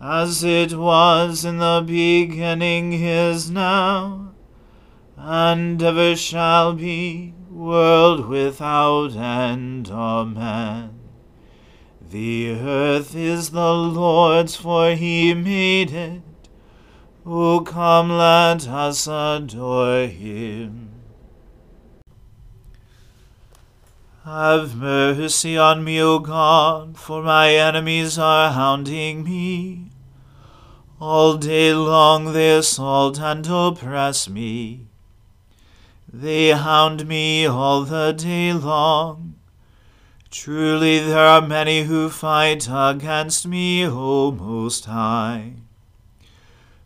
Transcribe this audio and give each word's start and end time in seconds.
as 0.00 0.42
it 0.42 0.72
was 0.72 1.44
in 1.44 1.58
the 1.58 1.84
beginning 1.86 2.94
is 2.94 3.50
now, 3.50 4.32
and 5.16 5.82
ever 5.82 6.16
shall 6.16 6.72
be, 6.72 7.34
world 7.50 8.26
without 8.26 9.14
end. 9.14 9.90
Amen. 9.90 10.98
The 12.10 12.50
earth 12.52 13.14
is 13.14 13.50
the 13.50 13.74
Lord's, 13.74 14.56
for 14.56 14.92
he 14.92 15.34
made 15.34 15.92
it. 15.92 16.22
O 17.26 17.60
come, 17.60 18.10
let 18.10 18.66
us 18.66 19.06
adore 19.06 20.06
him. 20.06 20.89
Have 24.24 24.76
mercy 24.76 25.56
on 25.56 25.82
me, 25.82 25.98
O 26.02 26.18
God, 26.18 26.98
for 26.98 27.22
my 27.22 27.54
enemies 27.54 28.18
are 28.18 28.52
hounding 28.52 29.24
me. 29.24 29.86
All 31.00 31.38
day 31.38 31.72
long 31.72 32.34
they 32.34 32.50
assault 32.50 33.18
and 33.18 33.46
oppress 33.48 34.28
me. 34.28 34.88
They 36.12 36.50
hound 36.50 37.08
me 37.08 37.46
all 37.46 37.84
the 37.84 38.12
day 38.12 38.52
long. 38.52 39.36
Truly 40.30 40.98
there 40.98 41.26
are 41.26 41.40
many 41.40 41.84
who 41.84 42.10
fight 42.10 42.68
against 42.70 43.46
me, 43.46 43.86
O 43.86 44.32
Most 44.32 44.84
High. 44.84 45.54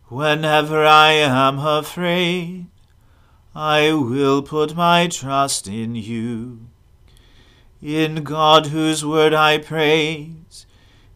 Whenever 0.07 0.85
I 0.85 1.11
am 1.11 1.59
afraid, 1.59 2.67
I 3.53 3.91
will 3.91 4.41
put 4.41 4.73
my 4.73 5.07
trust 5.07 5.67
in 5.67 5.95
you. 5.95 6.64
In 7.81 8.23
God 8.23 8.67
whose 8.67 9.05
word 9.05 9.33
I 9.33 9.57
praise, 9.57 10.65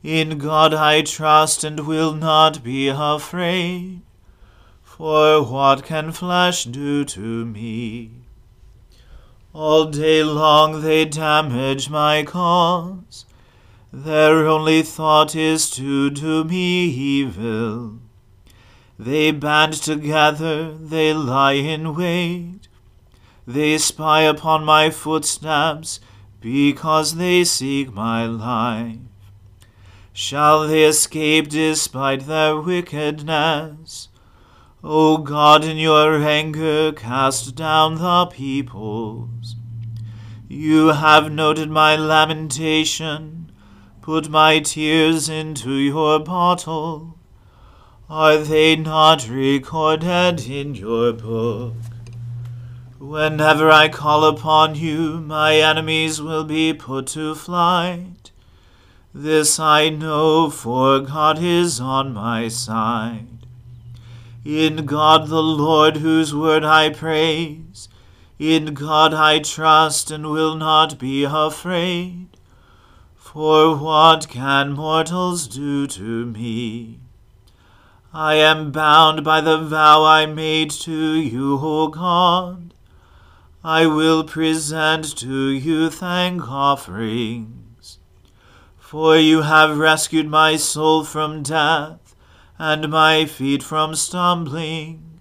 in 0.04 0.38
God 0.38 0.74
I 0.74 1.02
trust 1.02 1.64
and 1.64 1.82
will 1.82 2.14
not 2.14 2.64
be 2.64 2.88
afraid. 2.88 4.02
For 4.84 5.44
what 5.44 5.84
can 5.84 6.12
flesh 6.12 6.66
do 6.66 7.06
to 7.06 7.46
me? 7.46 8.12
All 9.54 9.86
day 9.86 10.24
long 10.24 10.82
they 10.82 11.06
damage 11.06 11.90
my 11.90 12.24
cause. 12.24 13.26
Their 13.92 14.46
only 14.48 14.84
thought 14.84 15.36
is 15.36 15.72
to 15.72 16.12
do 16.12 16.44
me 16.44 16.86
evil. 16.86 18.00
They 19.00 19.32
band 19.32 19.74
together, 19.74 20.74
they 20.74 21.14
lie 21.14 21.54
in 21.54 21.96
wait. 21.96 22.68
They 23.48 23.78
spy 23.80 24.22
upon 24.22 24.64
my 24.64 24.92
footsteps, 24.92 26.00
because 26.40 27.16
they 27.16 27.44
seek 27.44 27.94
my 27.94 28.26
life. 28.26 28.98
Shall 30.14 30.68
they 30.68 30.84
escape 30.84 31.50
despite 31.50 32.28
their 32.28 32.60
wickedness? 32.60 34.10
O 34.84 35.18
God, 35.18 35.64
in 35.64 35.78
your 35.78 36.22
anger, 36.22 36.92
cast 36.94 37.56
down 37.56 37.96
the 37.96 38.26
peoples. 38.28 39.56
You 40.48 40.88
have 40.88 41.32
noted 41.32 41.70
my 41.70 41.96
lamentation, 41.96 43.52
put 44.02 44.30
my 44.30 44.60
tears 44.60 45.30
into 45.30 45.74
your 45.74 46.20
bottle. 46.20 47.18
Are 48.10 48.38
they 48.38 48.76
not 48.76 49.30
recorded 49.30 50.48
in 50.50 50.74
your 50.76 51.14
book? 51.14 51.76
Whenever 53.00 53.72
I 53.72 53.88
call 53.88 54.26
upon 54.26 54.76
you, 54.76 55.22
my 55.22 55.56
enemies 55.56 56.22
will 56.22 56.44
be 56.44 56.74
put 56.74 57.08
to 57.08 57.34
flight. 57.34 58.32
This 59.14 59.58
I 59.58 59.88
know, 59.88 60.50
for 60.50 61.00
God 61.00 61.42
is 61.42 61.80
on 61.80 62.14
my 62.14 62.50
side. 62.50 63.26
In 64.44 64.86
God 64.86 65.30
the 65.30 65.42
Lord, 65.42 65.98
whose 65.98 66.36
word 66.36 66.66
I 66.66 66.90
praise, 66.90 67.88
in 68.38 68.74
God 68.74 69.14
I 69.14 69.40
trust 69.40 70.12
and 70.12 70.30
will 70.30 70.56
not 70.56 71.00
be 71.00 71.24
afraid. 71.24 72.28
For 73.16 73.78
what 73.78 74.28
can 74.28 74.74
mortals 74.74 75.48
do 75.48 75.88
to 75.88 76.26
me? 76.26 77.00
I 78.14 78.36
am 78.36 78.74
bound 78.74 79.24
by 79.24 79.40
the 79.40 79.58
vow 79.58 80.04
I 80.04 80.26
made 80.26 80.72
to 80.72 81.14
you, 81.16 81.58
O 81.62 81.88
God. 81.88 82.74
I 83.64 83.88
will 83.88 84.24
present 84.24 85.18
to 85.18 85.50
you 85.50 85.90
thank 85.90 86.50
offerings. 86.50 88.00
For 88.78 89.18
you 89.18 89.42
have 89.42 89.78
rescued 89.78 90.30
my 90.30 90.56
soul 90.56 91.04
from 91.04 91.44
death, 91.44 92.16
and 92.58 92.90
my 92.90 93.26
feet 93.26 93.62
from 93.62 93.96
stumbling, 93.96 95.20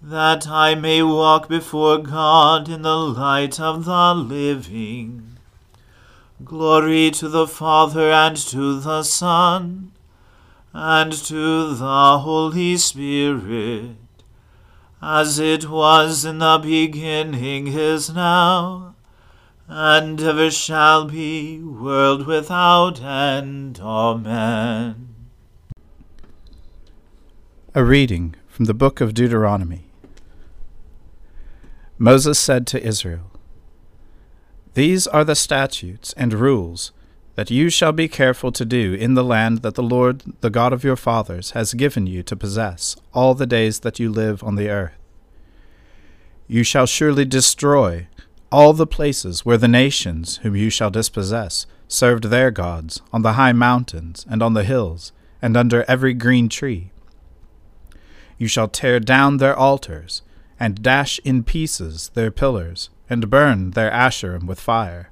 that 0.00 0.46
I 0.46 0.76
may 0.76 1.02
walk 1.02 1.48
before 1.48 1.98
God 1.98 2.68
in 2.68 2.82
the 2.82 2.96
light 2.96 3.58
of 3.58 3.84
the 3.84 4.14
living. 4.14 5.36
Glory 6.44 7.10
to 7.10 7.28
the 7.28 7.48
Father 7.48 8.12
and 8.12 8.36
to 8.36 8.78
the 8.78 9.02
Son 9.02 9.90
and 10.72 11.12
to 11.12 11.74
the 11.74 12.18
Holy 12.18 12.76
Spirit, 12.76 13.96
as 15.02 15.38
it 15.38 15.68
was 15.68 16.24
in 16.24 16.38
the 16.38 16.58
beginning 16.58 17.66
is 17.68 18.10
now, 18.10 18.94
and 19.68 20.20
ever 20.20 20.50
shall 20.50 21.06
be, 21.06 21.60
world 21.60 22.26
without 22.26 23.02
end. 23.02 23.78
Amen. 23.80 25.14
A 27.74 27.84
reading 27.84 28.34
from 28.48 28.64
the 28.64 28.74
book 28.74 29.00
of 29.00 29.12
Deuteronomy. 29.12 29.86
Moses 31.98 32.38
said 32.38 32.66
to 32.68 32.82
Israel, 32.82 33.30
These 34.74 35.06
are 35.06 35.24
the 35.24 35.34
statutes 35.34 36.14
and 36.14 36.32
rules 36.32 36.92
that 37.36 37.50
you 37.50 37.70
shall 37.70 37.92
be 37.92 38.08
careful 38.08 38.50
to 38.50 38.64
do 38.64 38.94
in 38.94 39.14
the 39.14 39.24
land 39.24 39.62
that 39.62 39.74
the 39.74 39.82
Lord, 39.82 40.22
the 40.40 40.50
God 40.50 40.72
of 40.72 40.82
your 40.82 40.96
fathers, 40.96 41.52
has 41.52 41.74
given 41.74 42.06
you 42.06 42.22
to 42.24 42.34
possess 42.34 42.96
all 43.14 43.34
the 43.34 43.46
days 43.46 43.80
that 43.80 44.00
you 44.00 44.10
live 44.10 44.42
on 44.42 44.56
the 44.56 44.68
earth. 44.68 44.98
You 46.48 46.62
shall 46.62 46.86
surely 46.86 47.24
destroy 47.24 48.08
all 48.50 48.72
the 48.72 48.86
places 48.86 49.44
where 49.44 49.58
the 49.58 49.68
nations 49.68 50.38
whom 50.38 50.56
you 50.56 50.70
shall 50.70 50.90
dispossess 50.90 51.66
served 51.88 52.24
their 52.24 52.50
gods, 52.50 53.00
on 53.12 53.22
the 53.22 53.34
high 53.34 53.52
mountains 53.52 54.26
and 54.28 54.42
on 54.42 54.54
the 54.54 54.64
hills, 54.64 55.12
and 55.40 55.56
under 55.56 55.84
every 55.86 56.14
green 56.14 56.48
tree. 56.48 56.90
You 58.38 58.48
shall 58.48 58.68
tear 58.68 58.98
down 58.98 59.36
their 59.36 59.56
altars 59.56 60.22
and 60.58 60.82
dash 60.82 61.18
in 61.24 61.44
pieces 61.44 62.10
their 62.14 62.30
pillars, 62.30 62.88
and 63.10 63.30
burn 63.30 63.72
their 63.72 63.90
asherim 63.90 64.46
with 64.46 64.58
fire. 64.58 65.10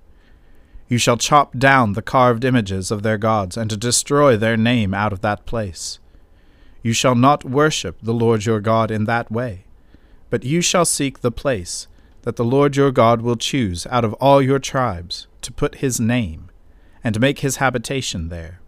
You 0.94 0.98
shall 0.98 1.16
chop 1.16 1.58
down 1.58 1.94
the 1.94 2.02
carved 2.02 2.44
images 2.44 2.92
of 2.92 3.02
their 3.02 3.18
gods, 3.18 3.56
and 3.56 3.68
to 3.68 3.76
destroy 3.76 4.36
their 4.36 4.56
name 4.56 4.94
out 4.94 5.12
of 5.12 5.22
that 5.22 5.44
place. 5.44 5.98
You 6.84 6.92
shall 6.92 7.16
not 7.16 7.44
worship 7.44 7.96
the 8.00 8.14
Lord 8.14 8.46
your 8.46 8.60
God 8.60 8.92
in 8.92 9.04
that 9.06 9.28
way, 9.28 9.64
but 10.30 10.44
you 10.44 10.60
shall 10.60 10.84
seek 10.84 11.18
the 11.18 11.32
place 11.32 11.88
that 12.22 12.36
the 12.36 12.44
Lord 12.44 12.76
your 12.76 12.92
God 12.92 13.22
will 13.22 13.34
choose 13.34 13.88
out 13.88 14.04
of 14.04 14.12
all 14.20 14.40
your 14.40 14.60
tribes 14.60 15.26
to 15.42 15.50
put 15.50 15.82
his 15.82 15.98
name, 15.98 16.48
and 17.02 17.18
make 17.18 17.40
his 17.40 17.56
habitation 17.56 18.28
there. 18.28 18.60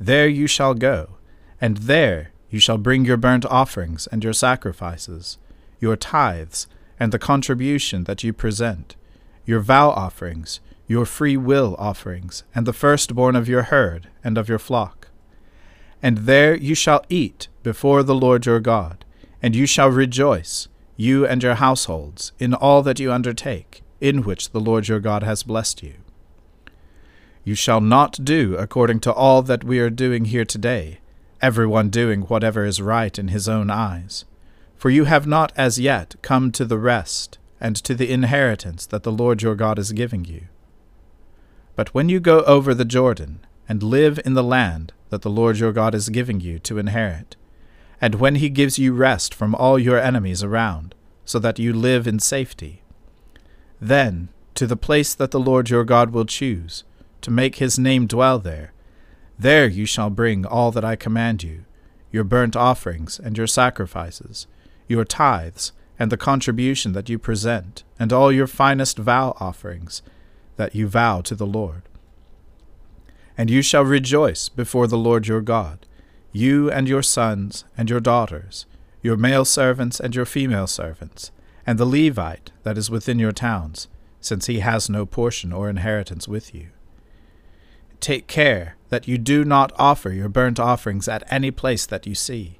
There 0.00 0.26
you 0.26 0.48
shall 0.48 0.74
go, 0.74 1.18
and 1.60 1.76
there 1.76 2.32
you 2.50 2.58
shall 2.58 2.78
bring 2.78 3.04
your 3.04 3.16
burnt 3.16 3.46
offerings 3.46 4.08
and 4.08 4.24
your 4.24 4.32
sacrifices 4.32 5.38
your 5.78 5.94
tithes, 5.94 6.66
and 6.98 7.12
the 7.12 7.18
contribution 7.20 8.02
that 8.02 8.24
you 8.24 8.32
present, 8.32 8.96
your 9.46 9.60
vow 9.60 9.90
offerings, 9.90 10.58
your 10.88 11.06
free 11.06 11.36
will 11.36 11.76
offerings, 11.78 12.42
and 12.52 12.66
the 12.66 12.72
firstborn 12.72 13.36
of 13.36 13.48
your 13.48 13.64
herd 13.64 14.08
and 14.24 14.36
of 14.36 14.48
your 14.48 14.58
flock. 14.58 15.08
And 16.02 16.18
there 16.18 16.56
you 16.56 16.74
shall 16.74 17.04
eat 17.08 17.46
before 17.62 18.02
the 18.02 18.14
Lord 18.14 18.46
your 18.46 18.58
God, 18.58 19.04
and 19.40 19.54
you 19.54 19.66
shall 19.66 19.90
rejoice, 19.90 20.66
you 20.96 21.24
and 21.24 21.42
your 21.42 21.54
households, 21.54 22.32
in 22.40 22.54
all 22.54 22.82
that 22.82 22.98
you 22.98 23.12
undertake, 23.12 23.82
in 24.00 24.24
which 24.24 24.50
the 24.50 24.60
Lord 24.60 24.88
your 24.88 25.00
God 25.00 25.22
has 25.22 25.44
blessed 25.44 25.82
you. 25.84 25.94
You 27.44 27.54
shall 27.54 27.80
not 27.80 28.24
do 28.24 28.56
according 28.56 28.98
to 29.00 29.12
all 29.12 29.42
that 29.42 29.62
we 29.62 29.78
are 29.78 29.90
doing 29.90 30.24
here 30.24 30.44
today, 30.44 30.98
every 31.40 31.66
one 31.66 31.88
doing 31.88 32.22
whatever 32.22 32.64
is 32.64 32.82
right 32.82 33.16
in 33.16 33.28
his 33.28 33.48
own 33.48 33.70
eyes 33.70 34.24
for 34.78 34.90
you 34.90 35.04
have 35.04 35.26
not 35.26 35.52
as 35.56 35.80
yet 35.80 36.14
come 36.22 36.52
to 36.52 36.64
the 36.64 36.78
rest 36.78 37.36
and 37.60 37.74
to 37.74 37.94
the 37.94 38.10
inheritance 38.10 38.86
that 38.86 39.02
the 39.02 39.12
Lord 39.12 39.42
your 39.42 39.56
God 39.56 39.78
is 39.78 39.92
giving 39.92 40.24
you. 40.24 40.42
But 41.78 41.94
when 41.94 42.08
you 42.08 42.18
go 42.18 42.40
over 42.40 42.74
the 42.74 42.84
Jordan, 42.84 43.38
and 43.68 43.84
live 43.84 44.18
in 44.24 44.34
the 44.34 44.42
land 44.42 44.92
that 45.10 45.22
the 45.22 45.30
Lord 45.30 45.58
your 45.58 45.72
God 45.72 45.94
is 45.94 46.08
giving 46.08 46.40
you 46.40 46.58
to 46.58 46.76
inherit, 46.76 47.36
and 48.00 48.16
when 48.16 48.34
he 48.34 48.48
gives 48.48 48.80
you 48.80 48.92
rest 48.92 49.32
from 49.32 49.54
all 49.54 49.78
your 49.78 49.96
enemies 49.96 50.42
around, 50.42 50.96
so 51.24 51.38
that 51.38 51.60
you 51.60 51.72
live 51.72 52.08
in 52.08 52.18
safety, 52.18 52.82
then 53.80 54.28
to 54.56 54.66
the 54.66 54.76
place 54.76 55.14
that 55.14 55.30
the 55.30 55.38
Lord 55.38 55.70
your 55.70 55.84
God 55.84 56.10
will 56.10 56.24
choose, 56.24 56.82
to 57.20 57.30
make 57.30 57.56
his 57.56 57.78
name 57.78 58.08
dwell 58.08 58.40
there, 58.40 58.72
there 59.38 59.68
you 59.68 59.86
shall 59.86 60.10
bring 60.10 60.44
all 60.44 60.72
that 60.72 60.84
I 60.84 60.96
command 60.96 61.44
you, 61.44 61.64
your 62.10 62.24
burnt 62.24 62.56
offerings 62.56 63.20
and 63.20 63.38
your 63.38 63.46
sacrifices, 63.46 64.48
your 64.88 65.04
tithes, 65.04 65.70
and 65.96 66.10
the 66.10 66.16
contribution 66.16 66.90
that 66.94 67.08
you 67.08 67.20
present, 67.20 67.84
and 68.00 68.12
all 68.12 68.32
your 68.32 68.48
finest 68.48 68.98
vow 68.98 69.36
offerings 69.38 70.02
that 70.58 70.74
you 70.74 70.86
vow 70.86 71.22
to 71.22 71.34
the 71.34 71.46
Lord. 71.46 71.80
And 73.38 73.48
you 73.48 73.62
shall 73.62 73.84
rejoice 73.84 74.50
before 74.50 74.86
the 74.86 74.98
Lord 74.98 75.26
your 75.26 75.40
God, 75.40 75.86
you 76.30 76.70
and 76.70 76.86
your 76.86 77.02
sons 77.02 77.64
and 77.74 77.88
your 77.88 78.00
daughters, 78.00 78.66
your 79.00 79.16
male 79.16 79.46
servants 79.46 79.98
and 79.98 80.14
your 80.14 80.26
female 80.26 80.66
servants, 80.66 81.30
and 81.66 81.78
the 81.78 81.86
Levite 81.86 82.52
that 82.64 82.76
is 82.76 82.90
within 82.90 83.18
your 83.18 83.32
towns, 83.32 83.88
since 84.20 84.44
he 84.44 84.58
has 84.60 84.90
no 84.90 85.06
portion 85.06 85.50
or 85.50 85.70
inheritance 85.70 86.28
with 86.28 86.54
you. 86.54 86.68
Take 88.00 88.26
care 88.26 88.76
that 88.90 89.08
you 89.08 89.16
do 89.16 89.42
not 89.42 89.72
offer 89.78 90.10
your 90.10 90.28
burnt 90.28 90.60
offerings 90.60 91.08
at 91.08 91.24
any 91.32 91.50
place 91.50 91.86
that 91.86 92.06
you 92.06 92.14
see 92.14 92.58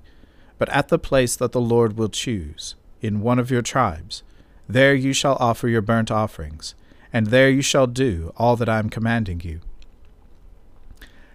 but 0.58 0.68
at 0.70 0.88
the 0.88 0.98
place 0.98 1.36
that 1.36 1.52
the 1.52 1.60
Lord 1.60 1.96
will 1.96 2.08
choose, 2.08 2.74
in 3.00 3.20
one 3.20 3.38
of 3.38 3.50
your 3.50 3.62
tribes. 3.62 4.24
There 4.68 4.94
you 4.94 5.12
shall 5.12 5.36
offer 5.40 5.68
your 5.68 5.80
burnt 5.80 6.10
offerings, 6.10 6.74
and 7.12 7.28
there 7.28 7.50
you 7.50 7.62
shall 7.62 7.86
do 7.86 8.32
all 8.36 8.56
that 8.56 8.68
I 8.68 8.78
am 8.78 8.90
commanding 8.90 9.40
you. 9.40 9.60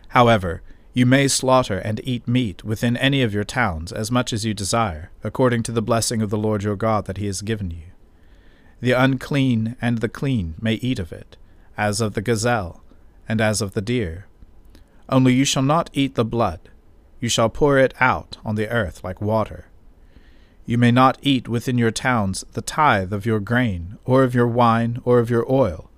However, 0.10 0.62
you 0.94 1.06
may 1.06 1.28
slaughter 1.28 1.80
and 1.80 2.00
eat 2.04 2.28
meat 2.28 2.64
within 2.64 2.96
any 2.98 3.24
of 3.24 3.34
your 3.34 3.44
towns 3.44 3.92
as 3.92 4.12
much 4.12 4.31
as 4.31 4.46
you 4.46 4.54
desire, 4.54 5.12
according 5.24 5.64
to 5.64 5.72
the 5.72 5.81
blessing 5.81 6.22
of 6.22 6.30
the 6.30 6.38
Lord 6.38 6.64
your 6.64 6.75
God 6.75 7.06
that 7.06 7.18
he 7.18 7.25
has 7.25 7.42
given 7.42 7.72
you. 7.72 7.88
The 8.80 8.92
unclean 8.92 9.75
and 9.81 10.00
the 10.00 10.10
clean 10.10 10.56
may 10.62 10.75
eat 10.75 11.00
of 11.00 11.12
it, 11.12 11.38
as 11.78 12.02
of 12.02 12.14
the 12.14 12.22
gazelle, 12.22 12.84
and 13.28 13.42
as 13.42 13.62
of 13.62 13.74
the 13.74 13.81
deer. 13.81 14.28
Only 15.10 15.34
you 15.34 15.46
shall 15.46 15.64
not 15.64 15.90
eat 15.94 16.16
the 16.16 16.25
blood 16.25 16.60
you 17.24 17.30
shall 17.30 17.48
pour 17.48 17.78
it 17.78 17.94
out 18.02 18.36
on 18.44 18.56
the 18.56 18.68
earth 18.68 19.02
like 19.02 19.22
water. 19.22 19.68
You 20.65 20.77
may 20.77 20.92
not 20.92 21.18
eat 21.21 21.48
within 21.48 21.77
your 21.77 21.92
towns 21.92 22.45
the 22.54 22.62
tithe 22.62 23.12
of 23.12 23.25
your 23.25 23.39
grain, 23.39 23.98
or 24.05 24.24
of 24.24 24.34
your 24.34 24.48
wine, 24.48 25.01
or 25.03 25.20
of 25.20 25.29
your 25.29 25.46
oil, 25.51 25.89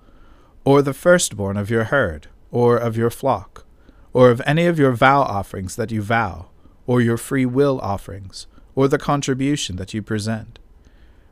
or 0.64 0.82
the 0.82 0.94
firstborn 0.94 1.56
of 1.56 1.70
your 1.70 1.84
herd, 1.84 2.28
or 2.50 2.76
of 2.76 2.96
your 2.96 3.10
flock, 3.10 3.64
or 4.12 4.30
of 4.30 4.42
any 4.44 4.66
of 4.66 4.78
your 4.78 4.92
vow 4.92 5.22
offerings 5.22 5.76
that 5.76 5.92
you 5.92 6.02
vow, 6.02 6.48
or 6.86 7.00
your 7.00 7.16
free 7.16 7.46
will 7.46 7.80
offerings, 7.80 8.46
or 8.74 8.88
the 8.88 8.98
contribution 8.98 9.76
that 9.76 9.94
you 9.94 10.02
present. 10.02 10.58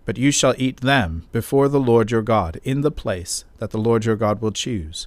But 0.04 0.18
you 0.18 0.30
shall 0.30 0.54
eat 0.58 0.82
them 0.82 1.26
before 1.32 1.68
the 1.68 1.80
Lord 1.80 2.10
your 2.10 2.22
God 2.22 2.60
in 2.62 2.82
the 2.82 2.90
place 2.90 3.44
that 3.58 3.70
the 3.70 3.78
Lord 3.78 4.04
your 4.04 4.16
God 4.16 4.40
will 4.40 4.52
choose, 4.52 5.06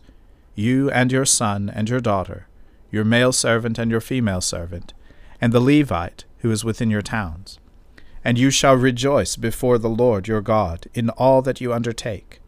you 0.56 0.90
and 0.92 1.12
your 1.12 1.26
son 1.26 1.70
and 1.70 1.88
your 1.88 2.00
daughter 2.00 2.48
your 2.92 3.04
male 3.04 3.32
servant 3.32 3.78
and 3.78 3.92
your 3.92 4.02
female 4.02 4.42
servant, 4.42 4.94
and 5.42 5.54
the 5.54 5.60
Levite 5.60 6.26
who 6.40 6.52
is 6.52 6.64
within 6.64 6.90
your 6.90 7.02
towns. 7.02 7.60
And 8.28 8.38
you 8.38 8.52
shall 8.52 8.76
rejoice 8.76 9.38
before 9.38 9.78
the 9.78 9.90
Lord 9.90 10.28
your 10.28 10.42
God 10.42 10.88
in 10.94 11.10
all 11.12 11.42
that 11.44 11.62
you 11.62 11.72
undertake. 11.72 12.42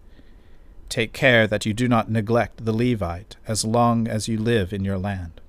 Take 0.89 1.13
care 1.13 1.47
that 1.47 1.65
you 1.65 1.73
do 1.73 1.87
not 1.87 2.11
neglect 2.11 2.65
the 2.65 2.73
Levite 2.73 3.37
as 3.47 3.63
long 3.63 4.05
as 4.05 4.27
you 4.27 4.37
live 4.37 4.73
in 4.73 4.83
your 4.83 4.97
land. 4.97 5.39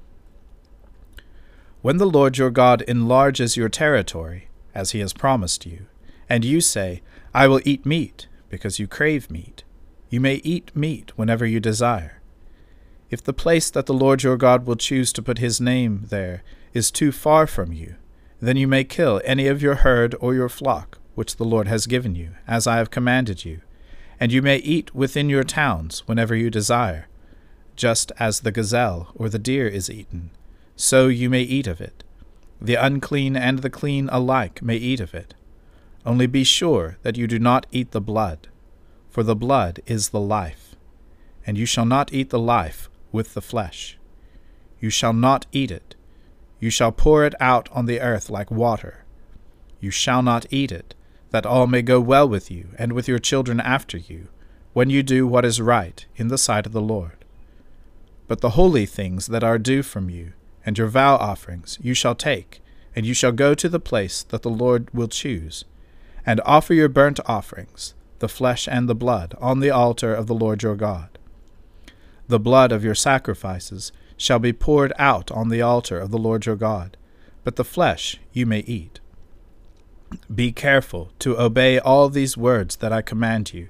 When 1.83 1.97
the 1.97 2.07
Lord 2.07 2.39
your 2.39 2.51
God 2.51 2.83
enlarges 2.83 3.57
your 3.57 3.69
territory, 3.69 4.49
as 4.73 4.93
he 4.93 5.01
has 5.01 5.13
promised 5.13 5.67
you, 5.67 5.87
and 6.29 6.45
you 6.45 6.61
say, 6.61 7.03
I 7.35 7.49
will 7.49 7.61
eat 7.65 7.85
meat, 7.85 8.29
because 8.49 8.79
you 8.79 8.87
crave 8.87 9.33
meat, 9.33 9.65
you 10.11 10.21
may 10.21 10.37
eat 10.37 10.71
meat 10.77 11.11
whenever 11.17 11.45
you 11.45 11.59
desire 11.59 12.21
if 13.11 13.23
the 13.23 13.33
place 13.33 13.71
that 13.71 13.87
the 13.87 13.95
Lord 13.95 14.23
your 14.23 14.37
God 14.37 14.67
will 14.67 14.77
choose 14.77 15.13
to 15.13 15.23
put 15.23 15.39
his 15.39 15.61
name 15.61 16.07
there 16.09 16.43
is 16.73 16.91
too 16.91 17.11
far 17.11 17.47
from 17.47 17.73
you, 17.73 17.97
then 18.41 18.57
you 18.57 18.67
may 18.67 18.85
kill 18.85 19.21
any 19.25 19.47
of 19.47 19.63
your 19.63 19.77
herd 19.77 20.15
or 20.21 20.35
your 20.35 20.49
flock 20.49 20.99
which 21.15 21.37
the 21.37 21.45
Lord 21.45 21.69
has 21.69 21.87
given 21.87 22.15
you, 22.15 22.31
as 22.47 22.67
I 22.67 22.77
have 22.77 22.91
commanded 22.91 23.45
you, 23.45 23.61
and 24.19 24.33
you 24.33 24.41
may 24.41 24.57
eat 24.59 24.95
within 24.95 25.29
your 25.29 25.45
towns 25.45 26.01
whenever 26.07 26.35
you 26.35 26.51
desire, 26.51 27.09
just 27.77 28.13
as 28.19 28.41
the 28.41 28.53
gazelle 28.53 29.13
or 29.15 29.29
the 29.29 29.39
deer 29.39 29.69
is 29.69 29.91
eaten, 29.91 30.31
so 30.77 31.09
you 31.09 31.29
may 31.29 31.43
eat 31.43 31.67
of 31.67 31.81
it. 31.81 32.05
The 32.61 32.75
unclean 32.75 33.37
and 33.37 33.61
the 33.61 33.71
clean 33.71 34.09
alike 34.11 34.63
may 34.63 34.77
eat 34.77 35.01
of 35.01 35.15
it. 35.15 35.35
Only 36.05 36.27
be 36.27 36.45
sure 36.45 36.99
that 37.03 37.17
you 37.17 37.27
do 37.27 37.39
not 37.39 37.67
eat 37.71 37.91
the 37.91 38.01
blood, 38.01 38.49
for 39.09 39.23
the 39.23 39.37
blood 39.37 39.81
is 39.87 40.11
the 40.11 40.21
life. 40.21 40.75
And 41.47 41.59
you 41.59 41.67
shall 41.67 41.87
not 41.87 42.13
eat 42.13 42.31
the 42.31 42.39
life 42.39 42.89
with 43.13 43.35
the 43.35 43.43
flesh. 43.43 43.99
You 44.79 44.91
shall 44.91 45.13
not 45.13 45.47
eat 45.53 45.71
it. 45.71 45.95
You 46.61 46.71
shall 46.71 46.93
pour 46.93 47.25
it 47.25 47.35
out 47.41 47.69
on 47.73 47.87
the 47.87 48.01
earth 48.01 48.31
like 48.31 48.51
water. 48.51 49.05
You 49.81 49.91
shall 49.91 50.23
not 50.23 50.47
eat 50.51 50.71
it, 50.71 50.95
that 51.31 51.47
all 51.47 51.67
may 51.67 51.83
go 51.83 52.01
well 52.01 52.29
with 52.29 52.51
you 52.51 52.69
and 52.79 52.93
with 52.93 53.09
your 53.09 53.19
children 53.19 53.59
after 53.61 53.97
you, 53.97 54.29
when 54.75 54.91
you 54.91 55.03
do 55.03 55.27
what 55.27 55.45
is 55.45 55.61
right 55.61 56.05
in 56.17 56.29
the 56.29 56.39
sight 56.39 56.67
of 56.67 56.73
the 56.73 56.81
Lord. 56.81 57.25
But 58.29 58.43
the 58.43 58.51
holy 58.51 58.87
things 58.87 59.27
that 59.29 59.43
are 59.43 59.59
due 59.59 59.83
from 59.83 60.11
you, 60.11 60.35
and 60.65 60.77
your 60.77 60.87
vow 60.87 61.17
offerings, 61.17 61.79
you 61.81 61.95
shall 61.95 62.15
take, 62.15 62.61
and 62.95 63.07
you 63.07 63.15
shall 63.15 63.33
go 63.33 63.55
to 63.55 63.69
the 63.69 63.81
place 63.81 64.23
that 64.25 64.43
the 64.43 64.51
Lord 64.51 64.93
will 64.93 65.09
choose, 65.09 65.65
and 66.27 66.41
offer 66.45 66.75
your 66.75 66.89
burnt 66.89 67.19
offerings, 67.27 67.95
the 68.19 68.29
flesh 68.29 68.69
and 68.69 68.89
the 68.89 68.95
blood, 68.95 69.35
on 69.41 69.61
the 69.61 69.71
altar 69.71 70.15
of 70.15 70.27
the 70.27 70.35
Lord 70.35 70.63
your 70.63 70.77
God. 70.77 71.19
The 72.29 72.39
blood 72.39 72.71
of 72.71 72.85
your 72.85 72.95
sacrifices 72.95 73.91
shall 74.21 74.39
be 74.39 74.53
poured 74.53 74.93
out 74.99 75.31
on 75.31 75.49
the 75.49 75.63
altar 75.63 75.99
of 75.99 76.11
the 76.11 76.19
Lord 76.19 76.45
your 76.45 76.55
God, 76.55 76.99
but 77.43 77.57
the 77.57 77.65
flesh 77.65 78.19
you 78.35 78.45
may 78.45 78.61
eat. 78.61 79.01
Be 80.33 80.53
careful 80.53 81.11
to 81.21 81.41
obey 81.41 81.79
all 81.79 82.11
these 82.11 82.37
words 82.37 82.77
that 82.77 82.93
I 82.93 83.01
command 83.01 83.55
you, 83.55 83.69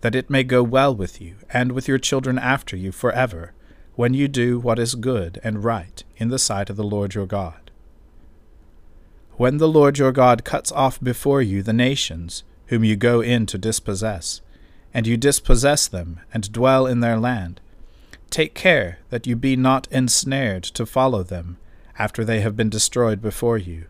that 0.00 0.16
it 0.16 0.28
may 0.28 0.42
go 0.42 0.60
well 0.60 0.92
with 0.92 1.20
you 1.20 1.36
and 1.50 1.70
with 1.70 1.86
your 1.86 1.98
children 1.98 2.36
after 2.36 2.76
you 2.76 2.90
forever, 2.90 3.52
when 3.94 4.12
you 4.12 4.26
do 4.26 4.58
what 4.58 4.80
is 4.80 4.96
good 4.96 5.40
and 5.44 5.62
right 5.62 6.02
in 6.16 6.30
the 6.30 6.38
sight 6.38 6.68
of 6.68 6.76
the 6.76 6.82
Lord 6.82 7.14
your 7.14 7.26
God. 7.26 7.70
When 9.36 9.58
the 9.58 9.68
Lord 9.68 9.98
your 9.98 10.10
God 10.10 10.44
cuts 10.44 10.72
off 10.72 11.00
before 11.00 11.42
you 11.42 11.62
the 11.62 11.72
nations 11.72 12.42
whom 12.66 12.82
you 12.82 12.96
go 12.96 13.20
in 13.20 13.46
to 13.46 13.56
dispossess, 13.56 14.40
and 14.92 15.06
you 15.06 15.16
dispossess 15.16 15.86
them 15.86 16.18
and 16.34 16.50
dwell 16.50 16.88
in 16.88 17.00
their 17.00 17.20
land, 17.20 17.60
take 18.32 18.54
care 18.54 18.98
that 19.10 19.26
you 19.26 19.36
be 19.36 19.54
not 19.54 19.86
ensnared 19.90 20.64
to 20.64 20.86
follow 20.86 21.22
them 21.22 21.58
after 21.98 22.24
they 22.24 22.40
have 22.40 22.56
been 22.56 22.70
destroyed 22.70 23.20
before 23.22 23.58
you 23.58 23.86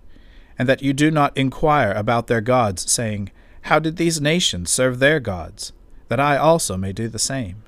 and 0.59 0.69
that 0.69 0.83
you 0.83 0.93
do 0.93 1.11
not 1.11 1.37
inquire 1.37 1.93
about 1.93 2.27
their 2.27 2.41
gods, 2.41 2.91
saying, 2.91 3.31
How 3.63 3.79
did 3.79 3.97
these 3.97 4.21
nations 4.21 4.71
serve 4.71 4.99
their 4.99 5.21
gods? 5.21 5.73
That 6.09 6.21
I 6.21 6.37
also 6.37 6.77
may 6.77 6.93
do 6.93 7.09
the 7.09 7.19
same. 7.19 7.63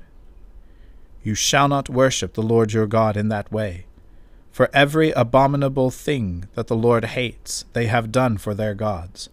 You 1.23 1.35
shall 1.35 1.67
not 1.67 1.89
worship 1.89 2.33
the 2.33 2.43
Lord 2.43 2.73
your 2.73 2.87
God 2.87 3.17
in 3.17 3.29
that 3.29 3.51
way. 3.51 3.85
For 4.51 4.69
every 4.71 5.11
abominable 5.11 5.91
thing 5.91 6.47
that 6.53 6.67
the 6.67 6.75
Lord 6.75 7.05
hates 7.05 7.65
they 7.73 7.87
have 7.87 8.11
done 8.11 8.37
for 8.37 8.53
their 8.53 8.73
gods, 8.73 9.29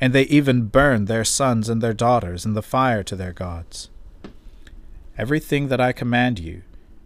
and 0.00 0.12
they 0.12 0.22
even 0.22 0.66
burn 0.66 1.04
their 1.04 1.24
sons 1.24 1.68
and 1.68 1.80
their 1.80 1.92
daughters 1.92 2.44
in 2.44 2.54
the 2.54 2.62
fire 2.62 3.02
to 3.04 3.14
their 3.14 3.32
gods. 3.32 3.90
Everything 5.16 5.68
that 5.68 5.80
I 5.80 5.92
command 5.92 6.40
you, 6.40 6.62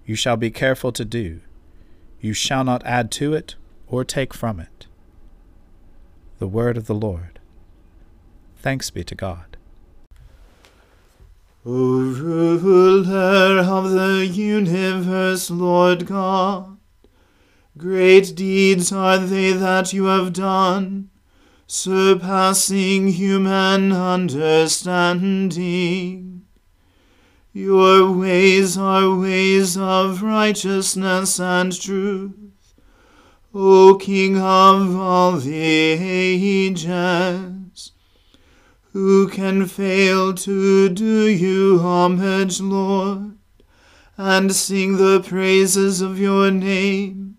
you 0.08 0.14
shall 0.14 0.38
be 0.38 0.50
careful 0.50 0.90
to 0.90 1.04
do. 1.04 1.40
You 2.18 2.32
shall 2.32 2.64
not 2.64 2.82
add 2.86 3.10
to 3.12 3.34
it 3.34 3.56
or 3.86 4.06
take 4.06 4.32
from 4.32 4.58
it. 4.58 4.86
The 6.38 6.46
word 6.46 6.78
of 6.78 6.86
the 6.86 6.94
Lord. 6.94 7.38
Thanks 8.56 8.88
be 8.88 9.04
to 9.04 9.14
God. 9.14 9.58
O 11.66 11.72
ruler 11.72 13.60
of 13.60 13.90
the 13.90 14.26
universe, 14.26 15.50
Lord 15.50 16.06
God, 16.06 16.78
great 17.76 18.34
deeds 18.34 18.90
are 18.90 19.18
they 19.18 19.52
that 19.52 19.92
you 19.92 20.06
have 20.06 20.32
done, 20.32 21.10
surpassing 21.66 23.08
human 23.08 23.92
understanding. 23.92 26.37
Your 27.58 28.12
ways 28.12 28.78
are 28.78 29.16
ways 29.16 29.76
of 29.76 30.22
righteousness 30.22 31.40
and 31.40 31.72
truth. 31.72 32.76
O 33.52 33.96
King 33.96 34.36
of 34.36 34.94
all 34.94 35.32
the 35.32 35.52
ages, 35.52 36.78
who 38.92 39.26
can 39.26 39.66
fail 39.66 40.34
to 40.34 40.88
do 40.88 41.26
you 41.26 41.80
homage, 41.80 42.60
Lord, 42.60 43.36
and 44.16 44.54
sing 44.54 44.96
the 44.96 45.20
praises 45.20 46.00
of 46.00 46.16
your 46.16 46.52
name? 46.52 47.38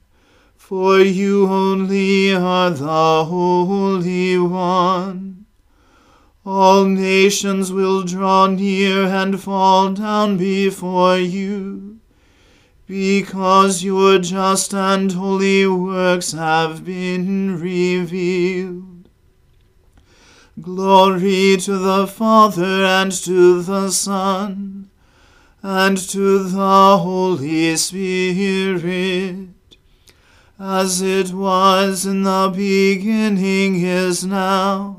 For 0.58 1.00
you 1.00 1.48
only 1.48 2.36
are 2.36 2.72
the 2.72 3.24
Holy 3.24 4.38
One. 4.38 5.39
All 6.52 6.86
nations 6.86 7.72
will 7.72 8.02
draw 8.02 8.48
near 8.48 9.04
and 9.04 9.40
fall 9.40 9.94
down 9.94 10.38
before 10.38 11.20
you 11.20 12.00
because 12.88 13.84
your 13.84 14.18
just 14.18 14.74
and 14.74 15.12
holy 15.12 15.68
works 15.68 16.32
have 16.32 16.84
been 16.84 17.60
revealed. 17.60 19.10
Glory 20.60 21.56
to 21.58 21.78
the 21.78 22.08
Father 22.08 22.84
and 22.84 23.12
to 23.12 23.62
the 23.62 23.92
Son 23.92 24.90
and 25.62 25.98
to 26.10 26.40
the 26.40 26.98
Holy 26.98 27.78
Spirit, 27.78 29.50
as 30.60 31.00
it 31.00 31.32
was 31.32 32.08
in 32.08 32.24
the 32.24 32.52
beginning 32.52 33.84
is 33.84 34.26
now, 34.26 34.99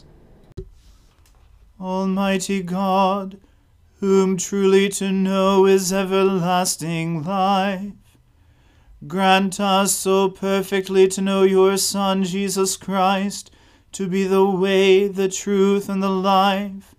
Almighty 1.81 2.61
God, 2.61 3.39
whom 4.01 4.37
truly 4.37 4.87
to 4.89 5.11
know 5.11 5.65
is 5.65 5.91
everlasting 5.91 7.23
life, 7.23 8.19
grant 9.07 9.59
us 9.59 9.91
so 9.91 10.29
perfectly 10.29 11.07
to 11.07 11.21
know 11.21 11.41
your 11.41 11.77
Son, 11.77 12.23
Jesus 12.23 12.77
Christ, 12.77 13.49
to 13.93 14.07
be 14.07 14.27
the 14.27 14.45
way, 14.45 15.07
the 15.07 15.27
truth, 15.27 15.89
and 15.89 16.03
the 16.03 16.09
life, 16.09 16.93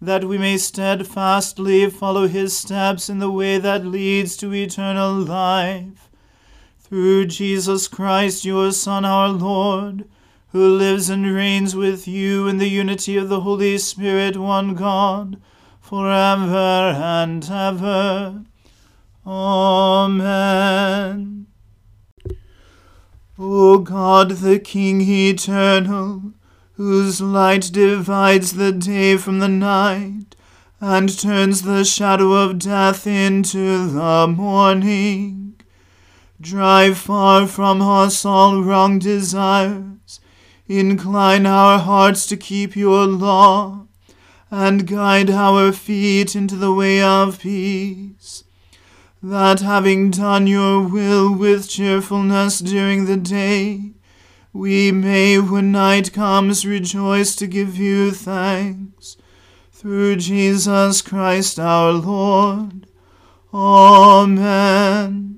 that 0.00 0.22
we 0.22 0.38
may 0.38 0.56
steadfastly 0.56 1.90
follow 1.90 2.28
his 2.28 2.56
steps 2.56 3.08
in 3.08 3.18
the 3.18 3.32
way 3.32 3.58
that 3.58 3.84
leads 3.84 4.36
to 4.36 4.54
eternal 4.54 5.14
life. 5.14 6.08
Through 6.78 7.26
Jesus 7.26 7.88
Christ, 7.88 8.44
your 8.44 8.70
Son, 8.70 9.04
our 9.04 9.30
Lord, 9.30 10.04
who 10.52 10.76
lives 10.76 11.10
and 11.10 11.34
reigns 11.34 11.76
with 11.76 12.08
you 12.08 12.48
in 12.48 12.58
the 12.58 12.68
unity 12.68 13.16
of 13.16 13.28
the 13.28 13.40
Holy 13.40 13.76
Spirit, 13.78 14.36
one 14.36 14.74
God, 14.74 15.40
for 15.80 16.10
ever 16.10 16.94
and 16.96 17.44
ever. 17.50 18.44
Amen. 19.26 20.68
O 23.38 23.78
God, 23.78 24.30
the 24.30 24.58
King 24.58 25.00
eternal, 25.02 26.32
whose 26.72 27.20
light 27.20 27.70
divides 27.72 28.54
the 28.54 28.72
day 28.72 29.16
from 29.16 29.38
the 29.38 29.48
night, 29.48 30.34
and 30.80 31.18
turns 31.18 31.62
the 31.62 31.84
shadow 31.84 32.32
of 32.32 32.58
death 32.58 33.06
into 33.06 33.88
the 33.88 34.26
morning. 34.26 35.54
Drive 36.40 36.98
far 36.98 37.46
from 37.46 37.82
us 37.82 38.24
all 38.24 38.62
wrong 38.62 38.98
desires, 38.98 39.97
incline 40.68 41.46
our 41.46 41.78
hearts 41.78 42.26
to 42.26 42.36
keep 42.36 42.76
your 42.76 43.06
law, 43.06 43.86
and 44.50 44.86
guide 44.86 45.30
our 45.30 45.72
feet 45.72 46.36
into 46.36 46.56
the 46.56 46.72
way 46.72 47.02
of 47.02 47.40
peace. 47.40 48.44
That 49.22 49.60
having 49.60 50.10
done 50.10 50.46
your 50.46 50.86
will 50.86 51.34
with 51.34 51.68
cheerfulness 51.68 52.60
during 52.60 53.06
the 53.06 53.16
day, 53.16 53.92
we 54.52 54.92
may, 54.92 55.38
when 55.38 55.72
night 55.72 56.12
comes, 56.12 56.66
rejoice 56.66 57.34
to 57.36 57.46
give 57.46 57.76
you 57.76 58.10
thanks. 58.10 59.16
Through 59.72 60.16
Jesus 60.16 61.02
Christ 61.02 61.58
our 61.58 61.92
Lord. 61.92 62.86
Amen. 63.52 65.37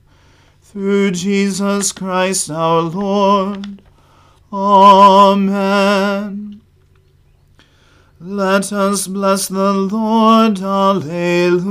Through 0.71 1.11
Jesus 1.11 1.91
Christ 1.91 2.49
our 2.49 2.83
Lord. 2.83 3.81
Amen. 4.53 5.41
Let 8.21 8.71
us 8.71 9.07
bless 9.07 9.49
the 9.49 9.73
Lord. 9.73 10.61
Alleluia. 10.61 11.65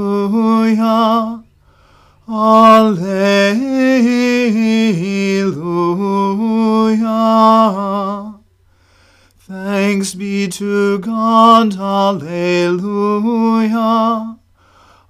Alleluia. 2.28 3.54
Thanks 9.38 10.14
be 10.14 10.46
to 10.48 10.98
God. 10.98 11.74
Alleluia. 11.78 12.80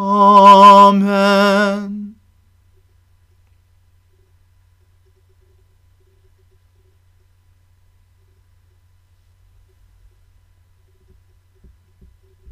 Amen. 0.00 1.88